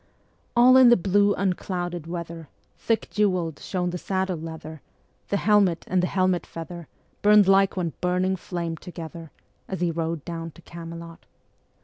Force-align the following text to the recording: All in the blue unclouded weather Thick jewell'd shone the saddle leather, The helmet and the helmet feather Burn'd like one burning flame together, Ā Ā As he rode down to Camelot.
All 0.55 0.77
in 0.77 0.89
the 0.89 0.97
blue 0.97 1.35
unclouded 1.35 2.07
weather 2.07 2.49
Thick 2.79 3.07
jewell'd 3.11 3.59
shone 3.59 3.91
the 3.91 3.99
saddle 3.99 4.35
leather, 4.39 4.81
The 5.29 5.37
helmet 5.37 5.83
and 5.87 6.01
the 6.01 6.07
helmet 6.07 6.43
feather 6.47 6.87
Burn'd 7.21 7.47
like 7.47 7.77
one 7.77 7.93
burning 8.01 8.35
flame 8.35 8.77
together, 8.77 9.29
Ā 9.29 9.73
Ā 9.73 9.73
As 9.75 9.81
he 9.81 9.91
rode 9.91 10.25
down 10.25 10.49
to 10.53 10.61
Camelot. 10.63 11.27